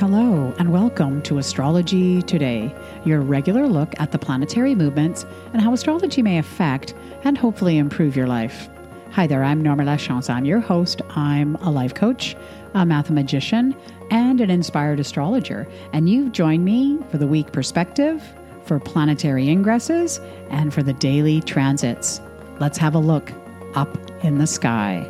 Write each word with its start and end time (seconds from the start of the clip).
Hello, 0.00 0.54
and 0.58 0.72
welcome 0.72 1.20
to 1.20 1.36
Astrology 1.36 2.22
Today, 2.22 2.74
your 3.04 3.20
regular 3.20 3.66
look 3.66 3.92
at 4.00 4.12
the 4.12 4.18
planetary 4.18 4.74
movements 4.74 5.26
and 5.52 5.60
how 5.60 5.74
astrology 5.74 6.22
may 6.22 6.38
affect 6.38 6.94
and 7.22 7.36
hopefully 7.36 7.76
improve 7.76 8.16
your 8.16 8.26
life. 8.26 8.70
Hi 9.10 9.26
there, 9.26 9.44
I'm 9.44 9.60
Norma 9.60 9.84
Lachance. 9.84 10.30
I'm 10.30 10.46
your 10.46 10.58
host. 10.58 11.02
I'm 11.10 11.56
a 11.56 11.70
life 11.70 11.92
coach, 11.92 12.34
a 12.72 12.86
mathematician, 12.86 13.76
and 14.10 14.40
an 14.40 14.48
inspired 14.48 15.00
astrologer. 15.00 15.68
And 15.92 16.08
you've 16.08 16.32
joined 16.32 16.64
me 16.64 16.98
for 17.10 17.18
the 17.18 17.26
week 17.26 17.52
perspective, 17.52 18.24
for 18.64 18.80
planetary 18.80 19.48
ingresses, 19.48 20.18
and 20.48 20.72
for 20.72 20.82
the 20.82 20.94
daily 20.94 21.42
transits. 21.42 22.22
Let's 22.58 22.78
have 22.78 22.94
a 22.94 22.98
look 22.98 23.30
up 23.74 23.94
in 24.24 24.38
the 24.38 24.46
sky. 24.46 25.06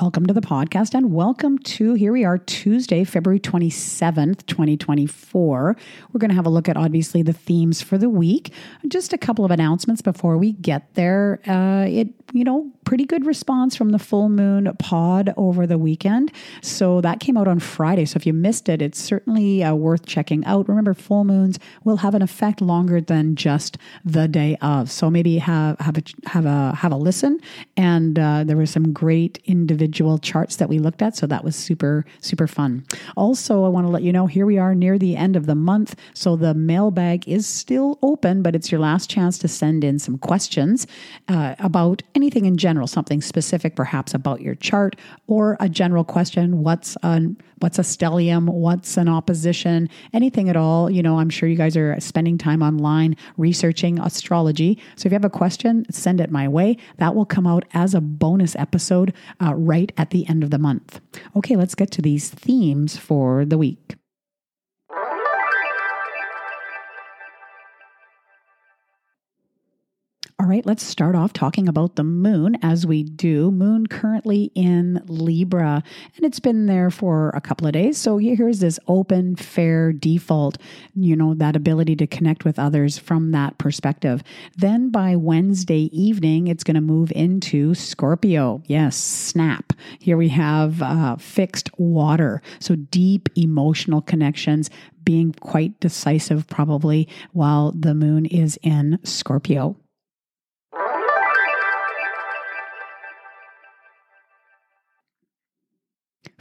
Welcome 0.00 0.24
to 0.26 0.32
the 0.32 0.40
podcast 0.40 0.94
and 0.94 1.12
welcome 1.12 1.58
to 1.58 1.92
here 1.92 2.10
we 2.10 2.24
are 2.24 2.38
Tuesday, 2.38 3.04
February 3.04 3.38
27th, 3.38 4.46
2024. 4.46 5.76
We're 6.10 6.18
going 6.18 6.30
to 6.30 6.34
have 6.34 6.46
a 6.46 6.50
look 6.50 6.70
at 6.70 6.78
obviously 6.78 7.22
the 7.22 7.34
themes 7.34 7.82
for 7.82 7.98
the 7.98 8.08
week. 8.08 8.50
Just 8.88 9.12
a 9.12 9.18
couple 9.18 9.44
of 9.44 9.50
announcements 9.50 10.00
before 10.00 10.38
we 10.38 10.52
get 10.52 10.94
there. 10.94 11.40
Uh, 11.46 11.84
it 11.86 12.19
you 12.32 12.44
know, 12.44 12.70
pretty 12.84 13.04
good 13.04 13.26
response 13.26 13.76
from 13.76 13.90
the 13.90 13.98
full 13.98 14.28
moon 14.28 14.72
pod 14.78 15.32
over 15.36 15.66
the 15.66 15.78
weekend. 15.78 16.32
So 16.62 17.00
that 17.00 17.20
came 17.20 17.36
out 17.36 17.48
on 17.48 17.58
Friday. 17.60 18.04
So 18.04 18.16
if 18.16 18.26
you 18.26 18.32
missed 18.32 18.68
it, 18.68 18.82
it's 18.82 19.00
certainly 19.00 19.62
uh, 19.62 19.74
worth 19.74 20.06
checking 20.06 20.44
out. 20.44 20.68
Remember, 20.68 20.94
full 20.94 21.24
moons 21.24 21.58
will 21.84 21.98
have 21.98 22.14
an 22.14 22.22
effect 22.22 22.60
longer 22.60 23.00
than 23.00 23.36
just 23.36 23.78
the 24.04 24.28
day 24.28 24.56
of. 24.60 24.90
So 24.90 25.10
maybe 25.10 25.38
have 25.38 25.78
have 25.80 25.98
a 25.98 26.02
have 26.26 26.46
a 26.46 26.74
have 26.74 26.92
a 26.92 26.96
listen. 26.96 27.40
And 27.76 28.18
uh, 28.18 28.44
there 28.44 28.56
were 28.56 28.66
some 28.66 28.92
great 28.92 29.38
individual 29.44 30.18
charts 30.18 30.56
that 30.56 30.68
we 30.68 30.78
looked 30.78 31.02
at. 31.02 31.16
So 31.16 31.26
that 31.26 31.44
was 31.44 31.56
super 31.56 32.04
super 32.20 32.46
fun. 32.46 32.84
Also, 33.16 33.64
I 33.64 33.68
want 33.68 33.86
to 33.86 33.90
let 33.90 34.02
you 34.02 34.12
know 34.12 34.26
here 34.26 34.46
we 34.46 34.58
are 34.58 34.74
near 34.74 34.98
the 34.98 35.16
end 35.16 35.36
of 35.36 35.46
the 35.46 35.54
month. 35.54 35.96
So 36.14 36.36
the 36.36 36.54
mailbag 36.54 37.28
is 37.28 37.46
still 37.46 37.98
open, 38.02 38.42
but 38.42 38.54
it's 38.54 38.70
your 38.70 38.80
last 38.80 39.10
chance 39.10 39.38
to 39.38 39.48
send 39.48 39.84
in 39.84 39.98
some 39.98 40.18
questions 40.18 40.86
uh, 41.28 41.54
about 41.58 42.02
anything 42.20 42.44
in 42.44 42.56
general, 42.56 42.86
something 42.86 43.22
specific 43.22 43.74
perhaps 43.74 44.12
about 44.12 44.42
your 44.42 44.54
chart, 44.56 44.96
or 45.26 45.56
a 45.58 45.68
general 45.68 46.04
question 46.04 46.62
what's 46.62 46.96
a, 47.02 47.20
what's 47.60 47.78
a 47.78 47.82
stellium, 47.82 48.48
what's 48.48 48.96
an 48.96 49.08
opposition, 49.08 49.88
anything 50.12 50.48
at 50.48 50.56
all. 50.56 50.90
You 50.90 51.02
know, 51.02 51.18
I'm 51.18 51.30
sure 51.30 51.48
you 51.48 51.56
guys 51.56 51.76
are 51.76 51.98
spending 52.00 52.36
time 52.36 52.62
online 52.62 53.16
researching 53.36 53.98
astrology. 53.98 54.78
So 54.96 55.06
if 55.06 55.12
you 55.12 55.14
have 55.14 55.24
a 55.24 55.30
question, 55.30 55.86
send 55.90 56.20
it 56.20 56.30
my 56.30 56.46
way. 56.46 56.76
That 56.98 57.14
will 57.14 57.26
come 57.26 57.46
out 57.46 57.64
as 57.72 57.94
a 57.94 58.00
bonus 58.00 58.54
episode 58.56 59.14
uh, 59.42 59.54
right 59.54 59.92
at 59.96 60.10
the 60.10 60.28
end 60.28 60.44
of 60.44 60.50
the 60.50 60.58
month. 60.58 61.00
Okay, 61.36 61.56
let's 61.56 61.74
get 61.74 61.90
to 61.92 62.02
these 62.02 62.28
themes 62.28 62.96
for 62.96 63.44
the 63.44 63.58
week. 63.58 63.99
Right, 70.60 70.66
let's 70.66 70.84
start 70.84 71.14
off 71.14 71.32
talking 71.32 71.68
about 71.70 71.96
the 71.96 72.04
moon 72.04 72.54
as 72.60 72.86
we 72.86 73.02
do. 73.02 73.50
Moon 73.50 73.86
currently 73.86 74.52
in 74.54 75.02
Libra, 75.06 75.82
and 76.16 76.26
it's 76.26 76.38
been 76.38 76.66
there 76.66 76.90
for 76.90 77.30
a 77.30 77.40
couple 77.40 77.66
of 77.66 77.72
days. 77.72 77.96
So 77.96 78.18
here's 78.18 78.60
this 78.60 78.78
open, 78.86 79.36
fair 79.36 79.90
default, 79.90 80.58
you 80.94 81.16
know, 81.16 81.32
that 81.32 81.56
ability 81.56 81.96
to 81.96 82.06
connect 82.06 82.44
with 82.44 82.58
others 82.58 82.98
from 82.98 83.30
that 83.30 83.56
perspective. 83.56 84.22
Then 84.58 84.90
by 84.90 85.16
Wednesday 85.16 85.88
evening, 85.98 86.48
it's 86.48 86.64
going 86.64 86.74
to 86.74 86.82
move 86.82 87.10
into 87.12 87.74
Scorpio. 87.74 88.62
Yes, 88.66 88.96
snap. 88.96 89.72
Here 89.98 90.18
we 90.18 90.28
have 90.28 90.82
uh, 90.82 91.16
fixed 91.16 91.70
water. 91.78 92.42
So 92.58 92.74
deep 92.74 93.30
emotional 93.34 94.02
connections, 94.02 94.68
being 95.04 95.32
quite 95.32 95.80
decisive 95.80 96.46
probably 96.48 97.08
while 97.32 97.72
the 97.72 97.94
moon 97.94 98.26
is 98.26 98.58
in 98.62 98.98
Scorpio. 99.04 99.76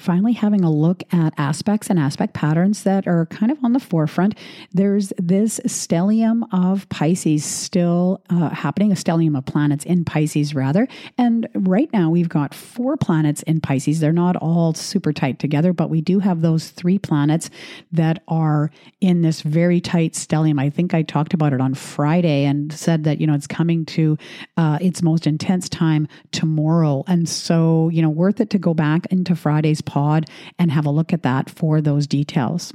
Finally 0.10 0.34
having 0.34 0.64
a 0.64 0.72
look 0.72 1.04
at 1.14 1.36
aspects 1.38 1.88
and 1.88 2.00
aspect 2.00 2.34
patterns 2.34 2.82
that 2.82 3.08
are 3.08 3.28
kind 3.28 3.52
of 3.52 3.64
on 3.64 3.74
the 3.74 3.80
forefront. 3.80 4.36
There's 4.74 5.14
this 5.20 5.60
stellium 5.68 6.48
of 6.52 6.90
Pisces 6.90 7.46
still 7.46 8.20
uh, 8.32 8.50
happening, 8.50 8.92
a 8.92 8.96
stellium 8.96 9.38
of 9.38 9.46
planets 9.46 9.86
in 9.86 10.06
Pisces, 10.06 10.56
rather. 10.56 10.88
And 11.20 11.48
right 11.54 11.94
now 11.94 12.10
we've 12.10 12.28
got 12.28 12.56
four 12.56 12.98
planets 12.98 13.44
in 13.44 13.62
Pisces. 13.62 14.00
They're 14.00 14.12
not 14.12 14.36
all 14.36 14.74
super 14.74 15.14
tight 15.14 15.38
together, 15.38 15.74
but 15.74 15.92
we 15.92 16.02
do 16.02 16.18
have 16.18 16.42
those 16.42 16.70
three 16.70 16.98
planets 16.98 17.52
that 17.92 18.24
are 18.28 18.72
in 19.02 19.22
this 19.22 19.44
very 19.44 19.80
tight 19.80 20.14
stellium. 20.14 20.60
I 20.60 20.72
think 20.72 20.96
I 20.96 21.04
talked 21.04 21.36
about 21.36 21.54
it 21.54 21.62
on 21.62 21.76
Friday 21.76 22.46
and 22.46 22.74
said 22.74 23.04
that, 23.04 23.22
you 23.22 23.28
know, 23.28 23.36
it's 23.36 23.46
coming 23.46 23.86
to 23.86 24.18
uh, 24.58 24.80
its 24.82 25.04
most 25.04 25.28
intense 25.28 25.70
time 25.70 26.08
tomorrow. 26.32 27.04
And 27.06 27.30
so, 27.30 27.90
you 27.90 28.02
know, 28.02 28.10
worth 28.10 28.42
it 28.42 28.50
to 28.50 28.58
go 28.58 28.74
back 28.74 29.06
into 29.12 29.36
Friday's 29.36 29.82
pod 30.00 30.30
and 30.58 30.72
have 30.72 30.86
a 30.86 30.90
look 30.90 31.12
at 31.12 31.24
that 31.24 31.50
for 31.50 31.82
those 31.82 32.08
details. 32.08 32.74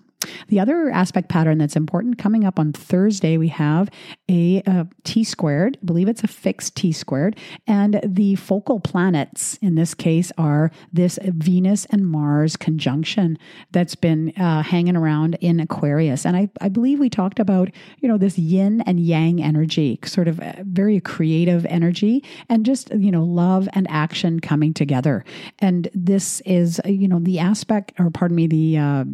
The 0.48 0.60
other 0.60 0.90
aspect 0.90 1.28
pattern 1.28 1.58
that's 1.58 1.76
important 1.76 2.18
coming 2.18 2.44
up 2.44 2.58
on 2.58 2.72
Thursday, 2.72 3.36
we 3.36 3.48
have 3.48 3.90
a, 4.28 4.62
a 4.66 4.86
T 5.04 5.24
squared. 5.24 5.78
I 5.82 5.84
believe 5.84 6.08
it's 6.08 6.24
a 6.24 6.28
fixed 6.28 6.76
T 6.76 6.92
squared. 6.92 7.36
And 7.66 8.00
the 8.04 8.34
focal 8.36 8.80
planets 8.80 9.58
in 9.62 9.74
this 9.74 9.94
case 9.94 10.32
are 10.38 10.70
this 10.92 11.18
Venus 11.22 11.84
and 11.86 12.06
Mars 12.06 12.56
conjunction 12.56 13.38
that's 13.72 13.94
been 13.94 14.32
uh, 14.36 14.62
hanging 14.62 14.96
around 14.96 15.36
in 15.40 15.60
Aquarius. 15.60 16.24
And 16.24 16.36
I, 16.36 16.50
I 16.60 16.68
believe 16.68 17.00
we 17.00 17.10
talked 17.10 17.38
about, 17.38 17.70
you 18.00 18.08
know, 18.08 18.18
this 18.18 18.38
yin 18.38 18.80
and 18.82 19.00
yang 19.00 19.42
energy, 19.42 19.98
sort 20.04 20.28
of 20.28 20.36
very 20.60 21.00
creative 21.00 21.66
energy, 21.66 22.22
and 22.48 22.64
just, 22.64 22.92
you 22.94 23.10
know, 23.10 23.24
love 23.24 23.68
and 23.72 23.86
action 23.90 24.40
coming 24.40 24.74
together. 24.74 25.24
And 25.58 25.88
this 25.94 26.40
is, 26.42 26.80
you 26.84 27.08
know, 27.08 27.20
the 27.20 27.38
aspect, 27.38 27.92
or 27.98 28.10
pardon 28.10 28.36
me, 28.36 28.46
the, 28.46 28.78
uh, 28.78 29.04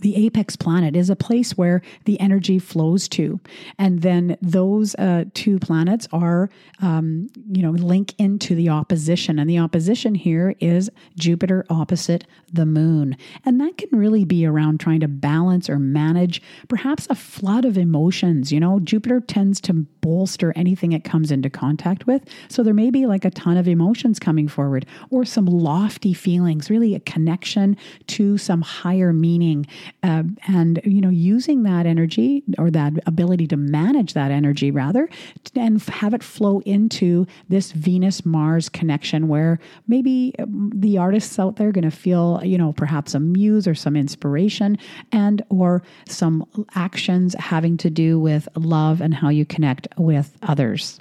the 0.00 0.26
apex 0.26 0.56
planet 0.56 0.96
is 0.96 1.10
a 1.10 1.16
place 1.16 1.56
where 1.56 1.80
the 2.04 2.18
energy 2.20 2.58
flows 2.58 3.08
to. 3.08 3.40
And 3.78 4.02
then 4.02 4.36
those 4.42 4.94
uh, 4.96 5.24
two 5.34 5.58
planets 5.58 6.08
are 6.12 6.50
um, 6.82 7.28
you 7.50 7.62
know 7.62 7.70
link 7.70 8.14
into 8.18 8.54
the 8.54 8.68
opposition. 8.68 9.38
And 9.38 9.48
the 9.48 9.58
opposition 9.58 10.14
here 10.14 10.54
is 10.60 10.90
jupiter 11.18 11.64
opposite 11.70 12.24
the 12.52 12.66
moon. 12.66 13.16
And 13.44 13.60
that 13.60 13.78
can 13.78 13.98
really 13.98 14.24
be 14.24 14.44
around 14.44 14.80
trying 14.80 15.00
to 15.00 15.08
balance 15.08 15.70
or 15.70 15.78
manage 15.78 16.42
perhaps 16.68 17.06
a 17.08 17.14
flood 17.14 17.64
of 17.64 17.78
emotions. 17.78 18.52
You 18.52 18.60
know 18.60 18.80
jupiter 18.80 19.20
tends 19.20 19.60
to 19.62 19.72
bolster 19.72 20.52
anything 20.56 20.92
it 20.92 21.04
comes 21.04 21.30
into 21.30 21.50
contact 21.50 22.06
with. 22.06 22.22
So 22.48 22.62
there 22.62 22.74
may 22.74 22.90
be 22.90 23.06
like 23.06 23.24
a 23.24 23.30
ton 23.30 23.56
of 23.56 23.66
emotions 23.66 24.18
coming 24.18 24.48
forward 24.48 24.86
or 25.10 25.24
some 25.24 25.46
lofty 25.46 26.12
feelings 26.12 26.70
really 26.70 26.94
a 26.94 27.00
connection 27.00 27.76
to 28.06 28.38
some 28.38 28.62
higher 28.62 29.12
meaning 29.12 29.66
uh, 30.02 30.22
and 30.48 30.80
you 30.84 31.00
know 31.00 31.10
using 31.10 31.62
that 31.62 31.86
energy 31.86 32.42
or 32.58 32.70
that 32.70 32.92
ability 33.06 33.46
to 33.46 33.56
manage 33.56 34.14
that 34.14 34.30
energy 34.30 34.70
rather 34.70 35.08
and 35.54 35.82
have 35.84 36.14
it 36.14 36.22
flow 36.22 36.60
into 36.60 37.26
this 37.48 37.72
venus 37.72 38.24
mars 38.24 38.68
connection 38.68 39.28
where 39.28 39.58
maybe 39.88 40.34
um, 40.38 40.70
the 40.74 40.98
artists 40.98 41.38
out 41.38 41.56
there 41.56 41.68
are 41.68 41.72
going 41.72 41.82
to 41.82 41.90
feel 41.90 42.40
you 42.44 42.58
know 42.58 42.72
perhaps 42.72 43.14
a 43.14 43.20
muse 43.20 43.66
or 43.66 43.74
some 43.74 43.96
inspiration 43.96 44.78
and 45.12 45.42
or 45.48 45.82
some 46.06 46.44
actions 46.74 47.34
having 47.38 47.76
to 47.76 47.90
do 47.90 48.18
with 48.18 48.48
love 48.56 49.00
and 49.00 49.14
how 49.14 49.28
you 49.28 49.44
connect 49.44 49.88
with 49.98 50.36
others 50.42 51.00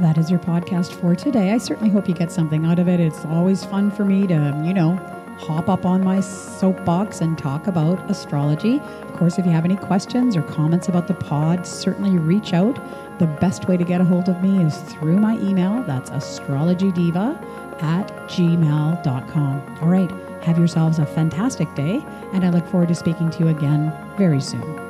that 0.00 0.16
is 0.16 0.30
your 0.30 0.38
podcast 0.38 0.92
for 0.92 1.14
today. 1.14 1.52
I 1.52 1.58
certainly 1.58 1.90
hope 1.90 2.08
you 2.08 2.14
get 2.14 2.30
something 2.30 2.64
out 2.64 2.78
of 2.78 2.88
it. 2.88 3.00
It's 3.00 3.24
always 3.24 3.64
fun 3.64 3.90
for 3.90 4.04
me 4.04 4.26
to, 4.28 4.62
you 4.64 4.72
know, 4.72 4.96
hop 5.38 5.68
up 5.68 5.84
on 5.84 6.02
my 6.02 6.20
soapbox 6.20 7.20
and 7.20 7.36
talk 7.38 7.66
about 7.66 8.10
astrology. 8.10 8.80
Of 8.80 9.12
course, 9.14 9.38
if 9.38 9.46
you 9.46 9.52
have 9.52 9.64
any 9.64 9.76
questions 9.76 10.36
or 10.36 10.42
comments 10.42 10.88
about 10.88 11.08
the 11.08 11.14
pod, 11.14 11.66
certainly 11.66 12.16
reach 12.18 12.52
out. 12.52 12.76
The 13.18 13.26
best 13.26 13.66
way 13.66 13.76
to 13.76 13.84
get 13.84 14.00
a 14.00 14.04
hold 14.04 14.28
of 14.28 14.42
me 14.42 14.62
is 14.64 14.78
through 14.78 15.18
my 15.18 15.34
email. 15.38 15.82
That's 15.82 16.10
astrologydiva 16.10 17.82
at 17.82 18.08
gmail.com. 18.28 19.78
All 19.80 19.88
right, 19.88 20.10
have 20.42 20.58
yourselves 20.58 20.98
a 20.98 21.06
fantastic 21.06 21.72
day, 21.74 22.04
and 22.32 22.44
I 22.44 22.50
look 22.50 22.66
forward 22.68 22.88
to 22.88 22.94
speaking 22.94 23.30
to 23.30 23.38
you 23.40 23.48
again 23.48 23.92
very 24.16 24.40
soon. 24.40 24.87